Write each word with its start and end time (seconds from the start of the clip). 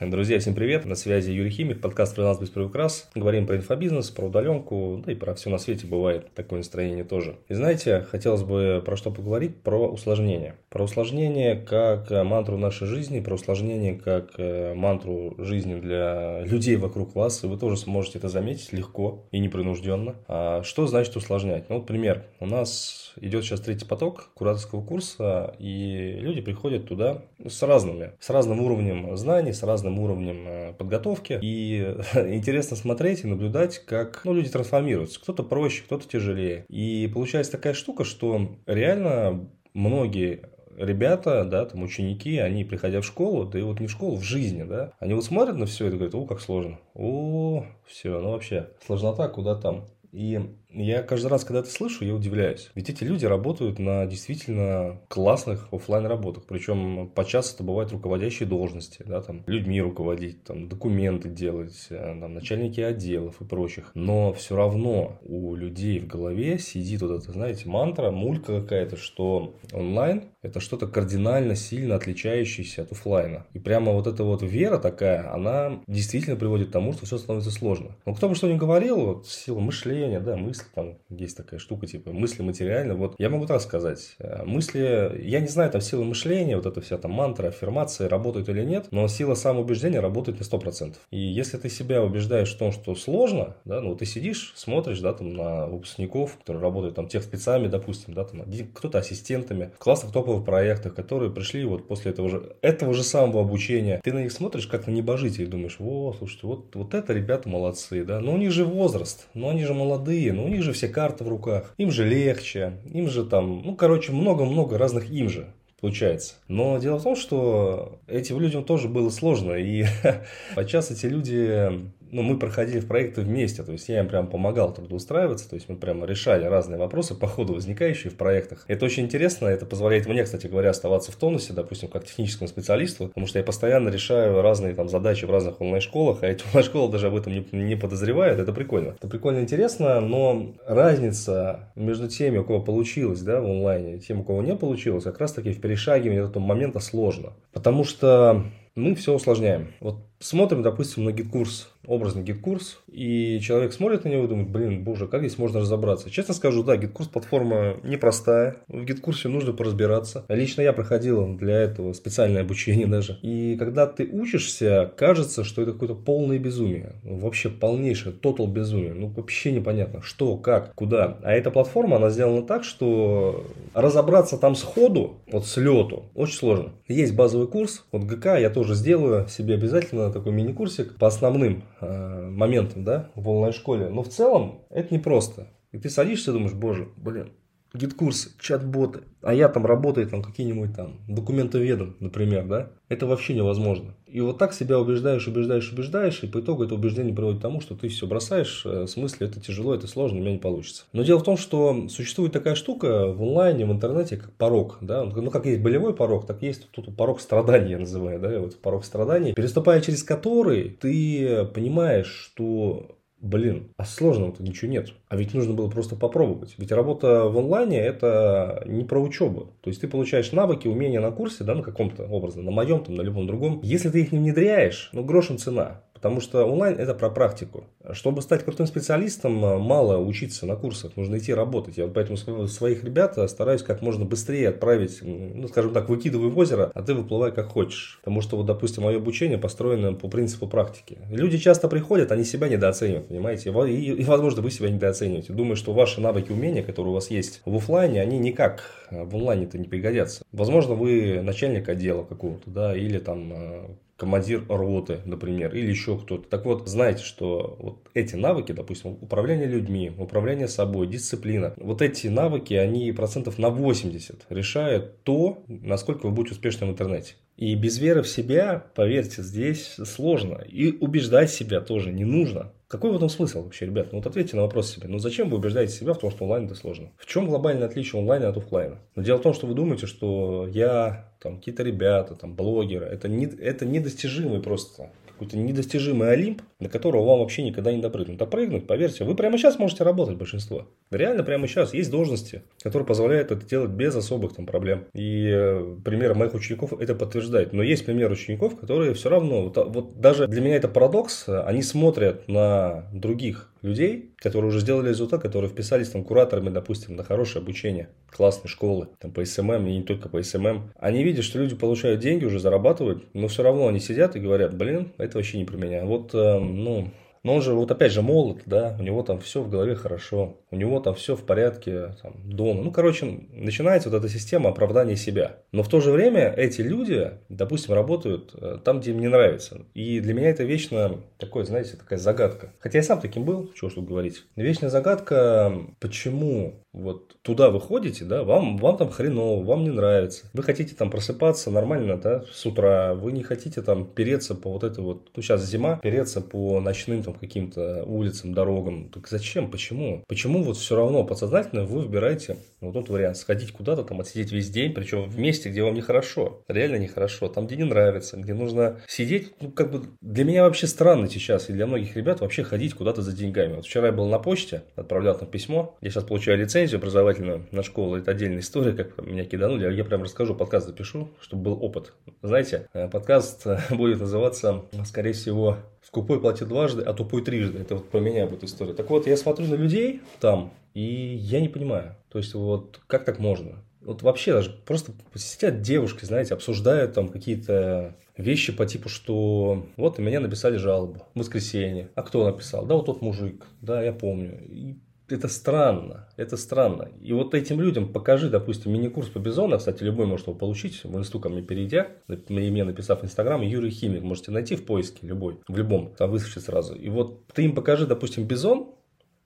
Друзья, 0.00 0.40
всем 0.40 0.56
привет! 0.56 0.86
На 0.86 0.96
связи 0.96 1.30
Юрий 1.30 1.50
Химик, 1.50 1.80
подкаст 1.80 2.16
«Фриланс 2.16 2.40
без 2.40 2.50
приукрас». 2.50 3.08
Говорим 3.14 3.46
про 3.46 3.54
инфобизнес, 3.54 4.10
про 4.10 4.26
удаленку, 4.26 5.00
да 5.06 5.12
и 5.12 5.14
про 5.14 5.36
все 5.36 5.50
на 5.50 5.58
свете 5.58 5.86
бывает 5.86 6.34
такое 6.34 6.58
настроение 6.58 7.04
тоже. 7.04 7.36
И 7.46 7.54
знаете, 7.54 8.00
хотелось 8.00 8.42
бы 8.42 8.82
про 8.84 8.96
что 8.96 9.12
поговорить? 9.12 9.62
Про 9.62 9.86
усложнение. 9.86 10.56
Про 10.68 10.82
усложнение 10.82 11.54
как 11.54 12.10
мантру 12.10 12.58
нашей 12.58 12.88
жизни, 12.88 13.20
про 13.20 13.36
усложнение 13.36 13.94
как 13.94 14.32
э, 14.36 14.74
мантру 14.74 15.36
жизни 15.38 15.78
для 15.78 16.40
людей 16.44 16.74
вокруг 16.74 17.14
вас, 17.14 17.44
и 17.44 17.46
вы 17.46 17.56
тоже 17.56 17.76
сможете 17.76 18.18
это 18.18 18.28
заметить 18.28 18.72
легко 18.72 19.28
и 19.30 19.38
непринужденно. 19.38 20.16
А 20.26 20.64
что 20.64 20.88
значит 20.88 21.14
усложнять? 21.14 21.70
Ну 21.70 21.76
вот 21.76 21.86
пример. 21.86 22.24
У 22.40 22.46
нас 22.46 23.12
идет 23.20 23.44
сейчас 23.44 23.60
третий 23.60 23.86
поток 23.86 24.30
кураторского 24.34 24.84
курса, 24.84 25.54
и 25.60 26.16
люди 26.18 26.40
приходят 26.40 26.88
туда 26.88 27.22
с 27.46 27.62
разными, 27.62 28.10
с 28.18 28.28
разным 28.30 28.60
уровнем 28.60 29.16
знаний, 29.16 29.52
с 29.52 29.62
разным 29.62 29.83
разным 29.84 29.98
уровнем 29.98 30.44
э, 30.46 30.72
подготовки. 30.72 31.38
И 31.42 31.80
интересно 32.14 32.76
смотреть 32.76 33.24
и 33.24 33.26
наблюдать, 33.26 33.78
как 33.78 34.22
ну, 34.24 34.32
люди 34.34 34.48
трансформируются. 34.48 35.20
Кто-то 35.20 35.42
проще, 35.42 35.82
кто-то 35.84 36.08
тяжелее. 36.08 36.64
И 36.68 37.10
получается 37.12 37.52
такая 37.52 37.74
штука, 37.74 38.04
что 38.04 38.56
реально 38.66 39.48
многие 39.74 40.42
ребята, 40.76 41.44
да, 41.44 41.66
там 41.66 41.82
ученики, 41.82 42.38
они, 42.38 42.64
приходя 42.64 43.00
в 43.00 43.04
школу, 43.04 43.44
да 43.44 43.58
и 43.58 43.62
вот 43.62 43.78
не 43.78 43.86
в 43.86 43.90
школу, 43.90 44.16
в 44.16 44.24
жизни, 44.24 44.64
да, 44.64 44.92
они 44.98 45.14
вот 45.14 45.24
смотрят 45.24 45.56
на 45.56 45.66
все 45.66 45.86
и 45.86 45.90
говорят, 45.90 46.16
о, 46.16 46.26
как 46.26 46.40
сложно, 46.40 46.80
о, 46.94 47.64
все, 47.86 48.18
ну 48.20 48.32
вообще, 48.32 48.70
сложнота 48.84 49.28
куда 49.28 49.54
там. 49.54 49.84
И 50.10 50.40
я 50.74 51.02
каждый 51.02 51.28
раз, 51.28 51.44
когда 51.44 51.60
это 51.60 51.70
слышу, 51.70 52.04
я 52.04 52.14
удивляюсь. 52.14 52.70
Ведь 52.74 52.90
эти 52.90 53.04
люди 53.04 53.26
работают 53.26 53.78
на 53.78 54.06
действительно 54.06 55.00
классных 55.08 55.68
офлайн 55.72 56.06
работах. 56.06 56.44
Причем 56.46 57.08
подчас 57.14 57.54
это 57.54 57.62
бывают 57.62 57.92
руководящие 57.92 58.48
должности, 58.48 59.02
да, 59.06 59.22
там, 59.22 59.42
людьми 59.46 59.80
руководить, 59.80 60.44
там, 60.44 60.68
документы 60.68 61.28
делать, 61.28 61.86
э, 61.90 62.16
там, 62.20 62.34
начальники 62.34 62.80
отделов 62.80 63.40
и 63.40 63.44
прочих. 63.44 63.90
Но 63.94 64.32
все 64.32 64.56
равно 64.56 65.18
у 65.22 65.54
людей 65.54 66.00
в 66.00 66.06
голове 66.06 66.58
сидит 66.58 67.02
вот 67.02 67.22
эта, 67.22 67.32
знаете, 67.32 67.68
мантра, 67.68 68.10
мулька 68.10 68.60
какая-то, 68.60 68.96
что 68.96 69.56
онлайн 69.72 70.24
это 70.44 70.60
что-то 70.60 70.86
кардинально 70.86 71.56
сильно 71.56 71.94
отличающееся 71.94 72.82
от 72.82 72.92
офлайна. 72.92 73.46
И 73.54 73.58
прямо 73.58 73.92
вот 73.92 74.06
эта 74.06 74.24
вот 74.24 74.42
вера 74.42 74.78
такая, 74.78 75.32
она 75.32 75.80
действительно 75.86 76.36
приводит 76.36 76.68
к 76.68 76.72
тому, 76.72 76.92
что 76.92 77.06
все 77.06 77.16
становится 77.16 77.50
сложно. 77.50 77.96
Но 78.04 78.14
кто 78.14 78.28
бы 78.28 78.34
что 78.34 78.46
ни 78.46 78.58
говорил, 78.58 79.06
вот 79.06 79.26
сила 79.26 79.58
мышления, 79.58 80.20
да, 80.20 80.36
мысли, 80.36 80.63
там 80.74 80.98
есть 81.08 81.36
такая 81.36 81.58
штука, 81.58 81.86
типа 81.86 82.12
мысли 82.12 82.42
материально. 82.42 82.94
Вот 82.94 83.14
я 83.18 83.30
могу 83.30 83.46
так 83.46 83.60
сказать. 83.60 84.16
Э, 84.18 84.44
мысли, 84.44 85.20
я 85.22 85.40
не 85.40 85.48
знаю, 85.48 85.70
там 85.70 85.80
сила 85.80 86.04
мышления, 86.04 86.56
вот 86.56 86.66
эта 86.66 86.80
вся 86.80 86.98
там 86.98 87.12
мантра, 87.12 87.48
аффирмации 87.48 88.06
работают 88.06 88.48
или 88.48 88.64
нет, 88.64 88.86
но 88.90 89.08
сила 89.08 89.34
самоубеждения 89.34 90.00
работает 90.00 90.38
на 90.40 90.44
100%. 90.44 90.96
И 91.10 91.18
если 91.18 91.56
ты 91.56 91.68
себя 91.68 92.02
убеждаешь 92.02 92.54
в 92.54 92.58
том, 92.58 92.72
что 92.72 92.94
сложно, 92.94 93.56
да, 93.64 93.80
ну 93.80 93.94
ты 93.96 94.06
сидишь, 94.06 94.52
смотришь, 94.56 95.00
да, 95.00 95.12
там 95.12 95.34
на 95.34 95.66
выпускников, 95.66 96.36
которые 96.38 96.62
работают 96.62 96.94
там 96.94 97.08
тех 97.08 97.22
спецами, 97.22 97.68
допустим, 97.68 98.14
да, 98.14 98.24
там 98.24 98.44
кто-то 98.74 98.98
ассистентами, 98.98 99.70
в 99.74 99.78
классных 99.78 100.12
топовых 100.12 100.44
проектах, 100.44 100.94
которые 100.94 101.30
пришли 101.30 101.64
вот 101.64 101.86
после 101.88 102.12
этого 102.12 102.28
же, 102.28 102.56
этого 102.60 102.94
же 102.94 103.02
самого 103.02 103.40
обучения. 103.40 104.00
Ты 104.02 104.12
на 104.12 104.22
них 104.22 104.32
смотришь 104.32 104.66
как 104.66 104.86
на 104.86 104.90
небожителей, 104.90 105.46
думаешь, 105.46 105.76
о, 105.78 106.14
слушайте, 106.18 106.46
вот, 106.46 106.74
вот 106.74 106.94
это 106.94 107.12
ребята 107.12 107.48
молодцы, 107.48 108.04
да, 108.04 108.20
но 108.20 108.34
у 108.34 108.36
них 108.36 108.50
же 108.50 108.64
возраст, 108.64 109.28
но 109.34 109.50
они 109.50 109.64
же 109.64 109.74
молодые, 109.74 110.32
но 110.32 110.44
у 110.44 110.48
них 110.54 110.62
же 110.62 110.72
все 110.72 110.88
карты 110.88 111.24
в 111.24 111.28
руках, 111.28 111.74
им 111.76 111.90
же 111.90 112.08
легче, 112.08 112.78
им 112.92 113.08
же 113.08 113.24
там, 113.24 113.62
ну, 113.64 113.76
короче, 113.76 114.12
много-много 114.12 114.78
разных 114.78 115.10
им 115.10 115.28
же 115.28 115.52
получается. 115.80 116.36
Но 116.48 116.78
дело 116.78 116.98
в 116.98 117.02
том, 117.02 117.14
что 117.14 118.00
этим 118.06 118.40
людям 118.40 118.64
тоже 118.64 118.88
было 118.88 119.10
сложно, 119.10 119.52
и 119.52 119.84
подчас 120.54 120.90
эти 120.90 121.04
люди 121.04 121.92
ну, 122.10 122.22
мы 122.22 122.38
проходили 122.38 122.80
в 122.80 122.86
проекты 122.86 123.22
вместе, 123.22 123.62
то 123.62 123.72
есть 123.72 123.88
я 123.88 124.00
им 124.00 124.08
прям 124.08 124.28
помогал 124.28 124.72
трудоустраиваться, 124.72 125.48
то 125.48 125.54
есть 125.54 125.68
мы 125.68 125.76
прямо 125.76 126.06
решали 126.06 126.44
разные 126.44 126.78
вопросы 126.78 127.14
по 127.14 127.26
ходу 127.26 127.54
возникающие 127.54 128.10
в 128.10 128.16
проектах. 128.16 128.64
Это 128.68 128.84
очень 128.84 129.04
интересно, 129.04 129.46
это 129.46 129.66
позволяет 129.66 130.06
мне, 130.06 130.24
кстати 130.24 130.46
говоря, 130.46 130.70
оставаться 130.70 131.12
в 131.12 131.16
тонусе, 131.16 131.52
допустим, 131.52 131.88
как 131.88 132.04
техническому 132.04 132.48
специалисту, 132.48 133.08
потому 133.08 133.26
что 133.26 133.38
я 133.38 133.44
постоянно 133.44 133.88
решаю 133.88 134.42
разные 134.42 134.74
там 134.74 134.88
задачи 134.88 135.24
в 135.24 135.30
разных 135.30 135.60
онлайн-школах, 135.60 136.22
а 136.22 136.28
эти 136.28 136.44
онлайн-школы 136.46 136.90
даже 136.90 137.08
об 137.08 137.16
этом 137.16 137.32
не, 137.32 137.46
не 137.52 137.76
подозревают, 137.76 138.38
это 138.38 138.52
прикольно. 138.52 138.94
Это 138.98 139.08
прикольно 139.08 139.40
интересно, 139.40 140.00
но 140.00 140.54
разница 140.66 141.70
между 141.74 142.08
теми, 142.08 142.38
у 142.38 142.44
кого 142.44 142.60
получилось, 142.60 143.20
да, 143.22 143.40
в 143.40 143.44
онлайне, 143.44 143.96
и 143.96 143.98
тем, 143.98 144.20
у 144.20 144.24
кого 144.24 144.42
не 144.42 144.54
получилось, 144.54 145.04
как 145.04 145.18
раз 145.18 145.32
таки 145.32 145.52
в 145.52 145.60
перешагивании 145.60 146.24
этого 146.24 146.42
момента 146.42 146.80
сложно. 146.80 147.32
Потому 147.52 147.84
что 147.84 148.44
мы 148.76 148.94
все 148.94 149.14
усложняем. 149.14 149.72
Вот 149.80 150.04
смотрим, 150.18 150.62
допустим, 150.62 151.04
на 151.04 151.12
GetCourse, 151.12 151.68
образный 151.86 152.22
GetCourse, 152.22 152.80
и 152.90 153.38
человек 153.40 153.72
смотрит 153.72 154.04
на 154.04 154.08
него 154.08 154.24
и 154.24 154.28
думает, 154.28 154.48
блин, 154.48 154.82
боже, 154.82 155.06
как 155.06 155.20
здесь 155.20 155.38
можно 155.38 155.60
разобраться? 155.60 156.10
Честно 156.10 156.34
скажу, 156.34 156.62
да, 156.62 156.76
GetCourse 156.76 157.08
платформа 157.08 157.76
непростая, 157.82 158.56
в 158.68 158.84
GetCourse 158.84 159.28
нужно 159.28 159.52
поразбираться. 159.52 160.24
Лично 160.28 160.62
я 160.62 160.72
проходил 160.72 161.36
для 161.36 161.56
этого 161.56 161.92
специальное 161.92 162.42
обучение 162.42 162.86
даже. 162.86 163.18
И 163.22 163.56
когда 163.58 163.86
ты 163.86 164.08
учишься, 164.10 164.90
кажется, 164.96 165.44
что 165.44 165.62
это 165.62 165.72
какое-то 165.72 165.94
полное 165.94 166.38
безумие. 166.38 166.94
Вообще 167.02 167.50
полнейшее, 167.50 168.14
total 168.14 168.46
безумие. 168.46 168.94
Ну, 168.94 169.08
вообще 169.08 169.52
непонятно, 169.52 170.00
что, 170.02 170.36
как, 170.36 170.74
куда. 170.74 171.18
А 171.22 171.32
эта 171.32 171.50
платформа, 171.50 171.96
она 171.96 172.10
сделана 172.10 172.42
так, 172.42 172.64
что 172.64 173.46
разобраться 173.74 174.38
там 174.38 174.54
сходу, 174.54 175.18
вот 175.30 175.46
с 175.46 175.56
лету, 175.58 176.04
очень 176.14 176.36
сложно. 176.36 176.72
Есть 176.88 177.14
базовый 177.14 177.46
курс, 177.46 177.84
вот 177.92 178.04
ГК 178.04 178.38
я 178.38 178.48
тоже 178.48 178.63
сделаю 178.72 179.28
себе 179.28 179.54
обязательно 179.54 180.10
такой 180.10 180.32
мини-курсик 180.32 180.96
по 180.96 181.06
основным 181.06 181.64
э, 181.82 182.30
моментам, 182.30 182.84
да, 182.84 183.10
в 183.14 183.28
онлайн-школе. 183.28 183.90
Но 183.90 184.02
в 184.02 184.08
целом 184.08 184.62
это 184.70 184.94
непросто. 184.94 185.48
И 185.72 185.78
ты 185.78 185.90
садишься 185.90 186.30
и 186.30 186.34
думаешь, 186.34 186.54
боже, 186.54 186.88
блин, 186.96 187.32
гид-курсы, 187.74 188.30
чат-боты, 188.40 189.00
а 189.20 189.34
я 189.34 189.48
там 189.48 189.66
работаю, 189.66 190.08
там 190.08 190.22
какие-нибудь 190.22 190.74
там 190.74 191.00
документоведом, 191.08 191.96
например, 192.00 192.46
да, 192.46 192.70
это 192.88 193.06
вообще 193.06 193.34
невозможно. 193.34 193.94
И 194.06 194.20
вот 194.20 194.38
так 194.38 194.52
себя 194.52 194.78
убеждаешь, 194.78 195.26
убеждаешь, 195.26 195.72
убеждаешь, 195.72 196.22
и 196.22 196.28
по 196.28 196.38
итогу 196.38 196.64
это 196.64 196.74
убеждение 196.74 197.14
приводит 197.14 197.40
к 197.40 197.42
тому, 197.42 197.60
что 197.60 197.74
ты 197.74 197.88
все 197.88 198.06
бросаешь, 198.06 198.62
э, 198.64 198.82
в 198.82 198.86
смысле 198.86 199.26
это 199.26 199.40
тяжело, 199.40 199.74
это 199.74 199.88
сложно, 199.88 200.18
у 200.18 200.20
меня 200.20 200.32
не 200.32 200.38
получится. 200.38 200.84
Но 200.92 201.02
дело 201.02 201.18
в 201.18 201.24
том, 201.24 201.36
что 201.36 201.88
существует 201.88 202.32
такая 202.32 202.54
штука 202.54 203.08
в 203.08 203.20
онлайне, 203.22 203.66
в 203.66 203.72
интернете, 203.72 204.16
как 204.16 204.32
порог, 204.34 204.78
да, 204.80 205.04
ну 205.04 205.30
как 205.30 205.46
есть 205.46 205.62
болевой 205.62 205.94
порог, 205.94 206.26
так 206.26 206.42
есть 206.42 206.70
тут 206.70 206.96
порог 206.96 207.20
страданий, 207.20 207.72
я 207.72 207.78
называю, 207.78 208.20
да, 208.20 208.38
вот 208.38 208.56
порог 208.60 208.84
страданий, 208.84 209.32
переступая 209.32 209.80
через 209.80 210.04
который 210.04 210.68
ты 210.68 211.44
понимаешь, 211.52 212.30
что 212.32 212.96
блин, 213.24 213.70
а 213.76 213.84
сложного-то 213.84 214.42
ничего 214.42 214.70
нет. 214.70 214.92
А 215.08 215.16
ведь 215.16 215.34
нужно 215.34 215.54
было 215.54 215.68
просто 215.68 215.96
попробовать. 215.96 216.54
Ведь 216.58 216.70
работа 216.70 217.24
в 217.24 217.38
онлайне 217.38 217.80
это 217.80 218.62
не 218.66 218.84
про 218.84 219.00
учебу. 219.00 219.52
То 219.62 219.70
есть 219.70 219.80
ты 219.80 219.88
получаешь 219.88 220.32
навыки, 220.32 220.68
умения 220.68 221.00
на 221.00 221.10
курсе, 221.10 221.42
да, 221.44 221.54
на 221.54 221.62
каком-то 221.62 222.04
образно, 222.04 222.42
на 222.42 222.50
моем, 222.50 222.84
там, 222.84 222.94
на 222.94 223.02
любом 223.02 223.26
другом. 223.26 223.60
Если 223.62 223.88
ты 223.88 224.02
их 224.02 224.12
не 224.12 224.18
внедряешь, 224.18 224.90
ну 224.92 225.02
грошем 225.02 225.38
цена. 225.38 225.80
Потому 225.94 226.20
что 226.20 226.44
онлайн 226.44 226.78
это 226.78 226.92
про 226.92 227.08
практику. 227.08 227.64
Чтобы 227.92 228.20
стать 228.20 228.44
крутым 228.44 228.66
специалистом, 228.66 229.32
мало 229.32 229.96
учиться 229.96 230.44
на 230.44 230.54
курсах, 230.54 230.98
нужно 230.98 231.16
идти 231.16 231.32
работать. 231.32 231.78
Я 231.78 231.86
вот 231.86 231.94
поэтому 231.94 232.18
своих 232.46 232.84
ребят 232.84 233.18
стараюсь 233.30 233.62
как 233.62 233.80
можно 233.80 234.04
быстрее 234.04 234.50
отправить, 234.50 234.98
ну, 235.00 235.48
скажем 235.48 235.72
так, 235.72 235.88
выкидывай 235.88 236.28
в 236.28 236.36
озеро, 236.36 236.70
а 236.74 236.82
ты 236.82 236.92
выплывай 236.92 237.32
как 237.32 237.46
хочешь. 237.46 238.00
Потому 238.02 238.20
что, 238.20 238.36
вот, 238.36 238.44
допустим, 238.44 238.82
мое 238.82 238.98
обучение 238.98 239.38
построено 239.38 239.94
по 239.94 240.08
принципу 240.08 240.46
практики. 240.46 240.98
Люди 241.08 241.38
часто 241.38 241.68
приходят, 241.68 242.12
они 242.12 242.24
себя 242.24 242.48
недооценивают, 242.48 243.08
понимаете? 243.14 243.50
И, 243.50 243.92
и 243.92 244.04
возможно, 244.04 244.42
вы 244.42 244.50
себя 244.50 244.70
недооцениваете. 244.70 245.32
Думаю, 245.32 245.56
что 245.56 245.72
ваши 245.72 246.00
навыки, 246.00 246.32
умения, 246.32 246.62
которые 246.62 246.90
у 246.90 246.94
вас 246.94 247.10
есть 247.10 247.42
в 247.44 247.56
офлайне, 247.56 248.00
они 248.00 248.18
никак 248.18 248.88
в 248.90 249.14
онлайне-то 249.14 249.58
не 249.58 249.68
пригодятся. 249.68 250.24
Возможно, 250.32 250.74
вы 250.74 251.20
начальник 251.22 251.68
отдела 251.68 252.04
какого-то, 252.04 252.50
да, 252.50 252.76
или 252.76 252.98
там 252.98 253.32
э, 253.32 253.66
командир 253.96 254.44
роты, 254.48 255.00
например, 255.04 255.54
или 255.54 255.68
еще 255.68 255.96
кто-то. 255.98 256.28
Так 256.28 256.44
вот, 256.44 256.68
знаете, 256.68 257.04
что 257.04 257.56
вот 257.60 257.88
эти 257.94 258.16
навыки, 258.16 258.52
допустим, 258.52 258.98
управление 259.00 259.46
людьми, 259.46 259.92
управление 259.96 260.48
собой, 260.48 260.86
дисциплина, 260.86 261.54
вот 261.56 261.82
эти 261.82 262.08
навыки, 262.08 262.54
они 262.54 262.90
процентов 262.92 263.38
на 263.38 263.50
80 263.50 264.26
решают 264.28 265.02
то, 265.04 265.44
насколько 265.46 266.06
вы 266.06 266.12
будете 266.12 266.34
успешны 266.34 266.66
в 266.66 266.70
интернете. 266.70 267.14
И 267.36 267.54
без 267.56 267.78
веры 267.78 268.02
в 268.02 268.08
себя, 268.08 268.64
поверьте, 268.74 269.22
здесь 269.22 269.76
сложно. 269.84 270.36
И 270.46 270.76
убеждать 270.78 271.30
себя 271.30 271.60
тоже 271.60 271.90
не 271.90 272.04
нужно. 272.04 272.52
Какой 272.68 272.92
в 272.92 272.96
этом 272.96 273.08
смысл 273.08 273.42
вообще, 273.42 273.66
ребят? 273.66 273.88
Ну 273.92 273.98
вот 273.98 274.06
ответьте 274.06 274.36
на 274.36 274.42
вопрос 274.42 274.72
себе. 274.72 274.88
Ну 274.88 274.98
зачем 274.98 275.28
вы 275.28 275.36
убеждаете 275.36 275.72
себя 275.72 275.94
в 275.94 275.98
том, 275.98 276.10
что 276.10 276.24
онлайн 276.24 276.46
это 276.46 276.54
сложно? 276.54 276.90
В 276.96 277.06
чем 277.06 277.26
глобальное 277.26 277.66
отличие 277.66 278.00
онлайна 278.00 278.28
от 278.28 278.36
офлайна? 278.36 278.78
Но 278.96 279.02
дело 279.02 279.18
в 279.18 279.22
том, 279.22 279.34
что 279.34 279.46
вы 279.46 279.54
думаете, 279.54 279.86
что 279.86 280.48
я, 280.48 281.12
там, 281.20 281.38
какие-то 281.38 281.62
ребята, 281.62 282.14
там, 282.14 282.34
блогеры, 282.34 282.86
это, 282.86 283.08
не, 283.08 283.26
это 283.26 283.66
недостижимый 283.66 284.40
просто 284.40 284.90
какой-то 285.14 285.36
недостижимый 285.38 286.10
Олимп, 286.10 286.42
на 286.60 286.68
которого 286.68 287.06
вам 287.06 287.20
вообще 287.20 287.42
никогда 287.42 287.72
не 287.72 287.80
допрыгнуть. 287.80 288.18
Допрыгнуть, 288.18 288.66
поверьте, 288.66 289.04
вы 289.04 289.14
прямо 289.14 289.38
сейчас 289.38 289.58
можете 289.58 289.84
работать 289.84 290.16
большинство. 290.16 290.68
Реально 290.90 291.22
прямо 291.22 291.46
сейчас 291.46 291.72
есть 291.72 291.90
должности, 291.90 292.42
которые 292.62 292.86
позволяют 292.86 293.30
это 293.30 293.46
делать 293.46 293.70
без 293.70 293.94
особых 293.94 294.34
там 294.34 294.46
проблем. 294.46 294.86
И 294.92 295.28
э, 295.32 295.76
пример 295.84 296.14
моих 296.14 296.34
учеников 296.34 296.72
это 296.72 296.94
подтверждает. 296.94 297.52
Но 297.52 297.62
есть 297.62 297.86
пример 297.86 298.10
учеников, 298.10 298.58
которые 298.58 298.94
все 298.94 299.08
равно, 299.08 299.42
вот, 299.42 299.56
вот 299.56 300.00
даже 300.00 300.26
для 300.26 300.40
меня 300.40 300.56
это 300.56 300.68
парадокс, 300.68 301.28
они 301.28 301.62
смотрят 301.62 302.28
на 302.28 302.86
других 302.92 303.53
людей, 303.64 304.14
которые 304.18 304.48
уже 304.48 304.60
сделали 304.60 304.90
результат, 304.90 305.22
которые 305.22 305.50
вписались 305.50 305.88
там 305.88 306.04
кураторами, 306.04 306.50
допустим, 306.50 306.96
на 306.96 307.02
хорошее 307.02 307.42
обучение, 307.42 307.88
классные 308.10 308.48
школы, 308.50 308.88
там 309.00 309.10
по 309.10 309.24
SMM, 309.24 309.66
и 309.66 309.76
не 309.78 309.82
только 309.82 310.08
по 310.08 310.22
SMM. 310.22 310.70
Они 310.78 311.02
видят, 311.02 311.24
что 311.24 311.38
люди 311.38 311.56
получают 311.56 312.00
деньги, 312.00 312.24
уже 312.24 312.38
зарабатывают, 312.38 313.04
но 313.14 313.26
все 313.28 313.42
равно 313.42 313.66
они 313.66 313.80
сидят 313.80 314.14
и 314.16 314.20
говорят, 314.20 314.56
блин, 314.56 314.92
это 314.98 315.16
вообще 315.16 315.38
не 315.38 315.44
про 315.44 315.56
меня. 315.56 315.84
Вот, 315.84 316.14
э, 316.14 316.38
ну, 316.38 316.90
но 317.24 317.36
он 317.36 317.42
же, 317.42 317.54
вот 317.54 317.70
опять 317.70 317.90
же, 317.90 318.02
молод, 318.02 318.42
да, 318.44 318.76
у 318.78 318.82
него 318.82 319.02
там 319.02 319.18
все 319.18 319.40
в 319.40 319.48
голове 319.48 319.74
хорошо, 319.74 320.36
у 320.50 320.56
него 320.56 320.78
там 320.80 320.94
все 320.94 321.16
в 321.16 321.24
порядке, 321.24 321.96
там, 322.02 322.12
дома. 322.22 322.62
Ну, 322.62 322.70
короче, 322.70 323.06
начинается 323.32 323.88
вот 323.88 323.96
эта 323.96 324.10
система 324.10 324.50
оправдания 324.50 324.94
себя. 324.94 325.38
Но 325.50 325.62
в 325.62 325.68
то 325.68 325.80
же 325.80 325.90
время 325.90 326.34
эти 326.36 326.60
люди, 326.60 327.12
допустим, 327.30 327.72
работают 327.72 328.34
э, 328.34 328.58
там, 328.62 328.80
где 328.80 328.90
им 328.90 329.00
не 329.00 329.08
нравится. 329.08 329.62
И 329.72 330.00
для 330.00 330.12
меня 330.12 330.28
это 330.28 330.44
вечно 330.44 331.00
такое, 331.24 331.44
знаете, 331.44 331.76
такая 331.76 331.98
загадка. 331.98 332.52
Хотя 332.60 332.78
я 332.78 332.84
сам 332.84 333.00
таким 333.00 333.24
был, 333.24 333.52
чего 333.54 333.70
что 333.70 333.82
говорить. 333.82 334.24
Вечная 334.36 334.70
загадка, 334.70 335.52
почему 335.80 336.64
вот 336.72 337.16
туда 337.22 337.50
вы 337.50 337.60
ходите, 337.60 338.04
да, 338.04 338.24
вам, 338.24 338.56
вам 338.56 338.76
там 338.76 338.90
хреново, 338.90 339.44
вам 339.44 339.62
не 339.62 339.70
нравится. 339.70 340.26
Вы 340.32 340.42
хотите 340.42 340.74
там 340.74 340.90
просыпаться 340.90 341.50
нормально, 341.50 341.96
да, 341.96 342.24
с 342.32 342.44
утра. 342.44 342.94
Вы 342.94 343.12
не 343.12 343.22
хотите 343.22 343.62
там 343.62 343.86
переться 343.86 344.34
по 344.34 344.50
вот 344.50 344.64
этой 344.64 344.82
вот, 344.82 345.10
ну 345.14 345.22
сейчас 345.22 345.44
зима, 345.44 345.76
переться 345.76 346.20
по 346.20 346.60
ночным 346.60 347.02
там 347.02 347.14
каким-то 347.14 347.84
улицам, 347.84 348.34
дорогам. 348.34 348.90
Так 348.90 349.08
зачем, 349.08 349.50
почему? 349.50 350.04
Почему 350.08 350.42
вот 350.42 350.56
все 350.56 350.76
равно 350.76 351.04
подсознательно 351.04 351.64
вы 351.64 351.82
выбираете 351.82 352.38
вот 352.60 352.72
тот 352.72 352.88
вариант, 352.88 353.16
сходить 353.16 353.52
куда-то 353.52 353.84
там, 353.84 354.00
отсидеть 354.00 354.32
весь 354.32 354.50
день, 354.50 354.72
причем 354.72 355.08
в 355.08 355.18
месте, 355.18 355.50
где 355.50 355.62
вам 355.62 355.74
нехорошо, 355.74 356.42
реально 356.48 356.76
нехорошо, 356.76 357.28
там, 357.28 357.46
где 357.46 357.56
не 357.56 357.64
нравится, 357.64 358.16
где 358.16 358.34
нужно 358.34 358.80
сидеть, 358.88 359.32
ну, 359.40 359.50
как 359.50 359.70
бы 359.70 359.84
для 360.00 360.24
меня 360.24 360.42
вообще 360.44 360.66
странно 360.66 361.08
сейчас 361.14 361.48
и 361.48 361.52
для 361.52 361.66
многих 361.66 361.96
ребят 361.96 362.20
вообще 362.20 362.42
ходить 362.42 362.74
куда-то 362.74 363.02
за 363.02 363.12
деньгами. 363.12 363.54
Вот 363.54 363.66
вчера 363.66 363.86
я 363.86 363.92
был 363.92 364.08
на 364.08 364.18
почте, 364.18 364.62
отправлял 364.76 365.16
там 365.16 365.28
письмо, 365.28 365.76
я 365.80 365.90
сейчас 365.90 366.04
получаю 366.04 366.38
лицензию, 366.38 366.78
образовательную 366.78 367.46
на 367.50 367.62
школу, 367.62 367.96
это 367.96 368.10
отдельная 368.10 368.40
история, 368.40 368.72
как 368.72 369.04
меня 369.04 369.24
киданули. 369.24 369.72
Я 369.72 369.84
прям 369.84 370.02
расскажу, 370.02 370.34
подкаст 370.34 370.66
запишу, 370.66 371.10
чтобы 371.20 371.44
был 371.44 371.64
опыт. 371.64 371.92
Знаете, 372.22 372.68
э, 372.72 372.88
подкаст 372.88 373.46
э, 373.46 373.58
будет 373.70 374.00
называться, 374.00 374.62
скорее 374.84 375.12
всего, 375.12 375.58
«Скупой 375.82 376.20
платит 376.20 376.48
дважды, 376.48 376.82
а 376.82 376.92
тупой 376.94 377.22
трижды». 377.22 377.58
Это 377.58 377.76
вот 377.76 377.90
про 377.90 378.00
меня 378.00 378.26
будет 378.26 378.44
история. 378.44 378.74
Так 378.74 378.90
вот, 378.90 379.06
я 379.06 379.16
смотрю 379.16 379.46
на 379.46 379.54
людей 379.54 380.00
там, 380.20 380.52
и 380.72 380.82
я 380.82 381.40
не 381.40 381.48
понимаю. 381.48 381.96
То 382.10 382.18
есть, 382.18 382.34
вот 382.34 382.80
как 382.86 383.04
так 383.04 383.18
можно? 383.18 383.62
Вот 383.80 384.02
вообще 384.02 384.32
даже 384.32 384.50
просто 384.50 384.92
сидят 385.14 385.60
девушки, 385.60 386.04
знаете, 386.04 386.34
обсуждают 386.34 386.94
там 386.94 387.08
какие-то 387.08 387.94
вещи 388.16 388.52
по 388.52 388.66
типу, 388.66 388.88
что 388.88 389.66
вот 389.76 389.98
меня 389.98 390.20
написали 390.20 390.56
жалобу 390.56 391.06
в 391.14 391.18
воскресенье. 391.18 391.90
А 391.94 392.02
кто 392.02 392.24
написал? 392.24 392.66
Да, 392.66 392.74
вот 392.74 392.86
тот 392.86 393.02
мужик. 393.02 393.46
Да, 393.60 393.82
я 393.82 393.92
помню. 393.92 394.40
И 394.48 394.76
это 395.08 395.28
странно, 395.28 396.08
это 396.16 396.36
странно. 396.36 396.88
И 397.00 397.12
вот 397.12 397.34
этим 397.34 397.60
людям 397.60 397.92
покажи, 397.92 398.30
допустим, 398.30 398.72
мини-курс 398.72 399.08
по 399.08 399.18
бизону, 399.18 399.58
кстати, 399.58 399.82
любой 399.82 400.06
может 400.06 400.26
его 400.26 400.36
получить, 400.36 400.82
в 400.84 400.96
инсту 400.96 401.20
ко 401.20 401.28
мне 401.28 401.42
перейдя, 401.42 401.88
мне 402.28 402.64
написав 402.64 403.02
в 403.02 403.04
инстаграм, 403.04 403.42
Юрий 403.42 403.70
Химик, 403.70 404.02
можете 404.02 404.30
найти 404.30 404.56
в 404.56 404.64
поиске 404.64 405.06
любой, 405.06 405.40
в 405.46 405.56
любом, 405.56 405.94
там 405.94 406.10
выскочит 406.10 406.44
сразу. 406.44 406.74
И 406.74 406.88
вот 406.88 407.26
ты 407.28 407.44
им 407.44 407.54
покажи, 407.54 407.86
допустим, 407.86 408.26
бизон, 408.26 408.74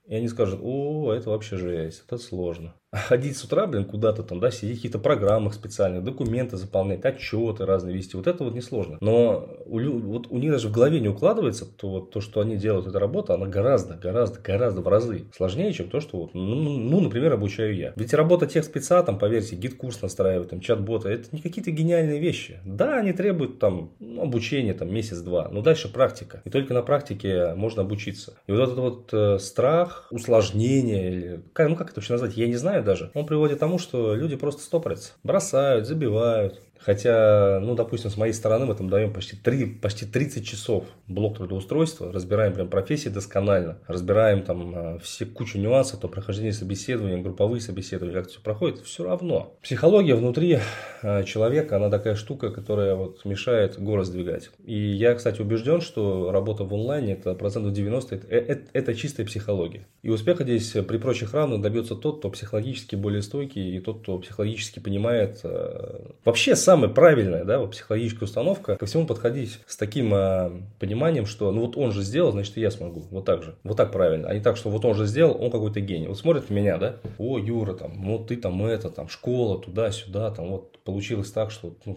и 0.06 0.14
они 0.14 0.28
скажут, 0.28 0.60
о, 0.62 1.12
это 1.12 1.30
вообще 1.30 1.58
жесть, 1.58 2.02
это 2.06 2.18
сложно. 2.18 2.74
А 2.90 2.96
ходить 2.96 3.36
с 3.36 3.44
утра, 3.44 3.66
блин, 3.66 3.84
куда-то 3.84 4.22
там, 4.22 4.40
да, 4.40 4.50
сидеть 4.50 4.76
в 4.76 4.78
каких-то 4.78 4.98
программах 4.98 5.52
специальных, 5.52 6.04
документы 6.04 6.56
заполнять, 6.56 7.04
отчеты 7.04 7.66
разные 7.66 7.94
вести, 7.94 8.16
вот 8.16 8.26
это 8.26 8.44
вот 8.44 8.54
несложно. 8.54 8.96
Но 9.02 9.46
у, 9.66 9.78
вот 9.78 10.28
у 10.30 10.38
них 10.38 10.50
даже 10.50 10.68
в 10.68 10.72
голове 10.72 10.98
не 10.98 11.08
укладывается, 11.08 11.66
то, 11.66 11.90
вот, 11.90 12.10
то, 12.12 12.22
что 12.22 12.40
они 12.40 12.56
делают, 12.56 12.86
эта 12.86 12.98
работа, 12.98 13.34
она 13.34 13.44
гораздо, 13.46 13.94
гораздо, 13.94 14.40
гораздо 14.40 14.80
в 14.80 14.88
разы 14.88 15.26
сложнее, 15.36 15.70
чем 15.74 15.90
то, 15.90 16.00
что, 16.00 16.16
вот, 16.16 16.32
ну, 16.32 16.54
ну, 16.54 16.78
ну 16.78 17.00
например, 17.00 17.34
обучаю 17.34 17.76
я. 17.76 17.92
Ведь 17.94 18.14
работа 18.14 18.46
техспеца, 18.46 19.02
там, 19.02 19.18
поверьте, 19.18 19.54
GetCourse 19.54 20.00
настраивать, 20.00 20.48
там, 20.48 20.60
чат-бота, 20.60 21.10
это 21.10 21.28
не 21.32 21.42
какие-то 21.42 21.70
гениальные 21.70 22.20
вещи. 22.20 22.60
Да, 22.64 22.96
они 22.96 23.12
требуют 23.12 23.58
там 23.58 23.92
ну, 23.98 24.22
обучения, 24.22 24.72
там, 24.72 24.90
месяц-два, 24.90 25.50
но 25.50 25.60
дальше 25.60 25.92
практика. 25.92 26.40
И 26.46 26.50
только 26.50 26.72
на 26.72 26.80
практике 26.80 27.52
можно 27.54 27.82
обучиться. 27.82 28.38
И 28.46 28.52
вот 28.52 28.60
этот 28.62 28.78
вот 28.78 29.10
э, 29.12 29.38
страх, 29.38 30.08
усложнение, 30.10 31.12
или, 31.12 31.42
как, 31.52 31.68
ну, 31.68 31.76
как 31.76 31.90
это 31.90 32.00
вообще 32.00 32.14
назвать, 32.14 32.34
я 32.38 32.46
не 32.46 32.56
знаю, 32.56 32.77
знаю 32.78 32.84
даже, 32.84 33.10
он 33.14 33.26
приводит 33.26 33.56
к 33.56 33.60
тому, 33.60 33.78
что 33.78 34.14
люди 34.14 34.36
просто 34.36 34.62
стопорятся, 34.62 35.12
бросают, 35.22 35.86
забивают, 35.86 36.60
Хотя, 36.80 37.60
ну, 37.60 37.74
допустим, 37.74 38.10
с 38.10 38.16
моей 38.16 38.32
стороны 38.32 38.66
мы 38.66 38.74
там 38.74 38.88
даем 38.88 39.12
почти, 39.12 39.36
3, 39.36 39.66
почти 39.66 40.06
30 40.06 40.46
часов 40.46 40.84
блок 41.06 41.36
трудоустройства, 41.38 42.12
разбираем 42.12 42.54
прям 42.54 42.68
профессии 42.68 43.08
досконально, 43.08 43.78
разбираем 43.86 44.42
там 44.42 44.74
э, 44.74 44.98
все 45.00 45.26
кучу 45.26 45.58
нюансов, 45.58 46.00
то 46.00 46.08
прохождение 46.08 46.52
собеседования, 46.52 47.22
групповые 47.22 47.60
собеседования, 47.60 48.14
как 48.14 48.24
это 48.24 48.32
все 48.32 48.40
проходит, 48.40 48.78
все 48.80 49.04
равно. 49.04 49.54
Психология 49.62 50.14
внутри 50.14 50.58
э, 51.02 51.24
человека, 51.24 51.76
она 51.76 51.90
такая 51.90 52.14
штука, 52.14 52.50
которая 52.50 52.94
вот 52.94 53.24
мешает 53.24 53.78
город 53.78 54.06
сдвигать. 54.06 54.50
И 54.64 54.78
я, 54.78 55.14
кстати, 55.14 55.40
убежден, 55.40 55.80
что 55.80 56.30
работа 56.30 56.64
в 56.64 56.72
онлайне, 56.72 57.14
это 57.14 57.34
процентов 57.34 57.72
90, 57.72 58.14
это, 58.14 58.26
это, 58.28 58.62
это 58.72 58.94
чистая 58.94 59.26
психология. 59.26 59.86
И 60.02 60.10
успеха 60.10 60.44
здесь 60.44 60.72
при 60.72 60.98
прочих 60.98 61.34
равных 61.34 61.60
добьется 61.60 61.94
тот, 61.94 62.18
кто 62.18 62.30
психологически 62.30 62.96
более 62.96 63.22
стойкий, 63.22 63.76
и 63.76 63.80
тот, 63.80 64.02
кто 64.02 64.18
психологически 64.18 64.78
понимает 64.78 65.40
э, 65.42 66.12
вообще 66.24 66.56
самая 66.68 66.90
правильная, 66.90 67.44
да, 67.44 67.60
вот 67.60 67.70
психологическая 67.70 68.26
установка, 68.26 68.76
ко 68.76 68.84
всему 68.84 69.06
подходить 69.06 69.58
с 69.66 69.78
таким 69.78 70.12
э, 70.12 70.50
пониманием, 70.78 71.24
что 71.24 71.50
ну 71.50 71.62
вот 71.62 71.78
он 71.78 71.92
же 71.92 72.02
сделал, 72.02 72.30
значит 72.32 72.58
и 72.58 72.60
я 72.60 72.70
смогу. 72.70 73.06
Вот 73.10 73.24
так 73.24 73.42
же. 73.42 73.54
Вот 73.64 73.78
так 73.78 73.90
правильно. 73.90 74.28
А 74.28 74.34
не 74.34 74.40
так, 74.40 74.58
что 74.58 74.68
вот 74.68 74.84
он 74.84 74.94
же 74.94 75.06
сделал, 75.06 75.42
он 75.42 75.50
какой-то 75.50 75.80
гений. 75.80 76.08
Вот 76.08 76.18
смотрит 76.18 76.50
на 76.50 76.54
меня, 76.54 76.76
да, 76.76 76.96
о, 77.16 77.38
Юра, 77.38 77.72
там, 77.72 78.02
вот 78.02 78.26
ты 78.26 78.36
там 78.36 78.62
это, 78.66 78.90
там, 78.90 79.08
школа, 79.08 79.58
туда-сюда, 79.58 80.30
там, 80.30 80.48
вот 80.50 80.78
получилось 80.80 81.32
так, 81.32 81.50
что 81.50 81.74
ну, 81.86 81.96